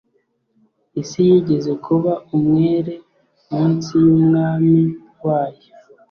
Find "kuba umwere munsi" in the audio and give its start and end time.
1.85-3.91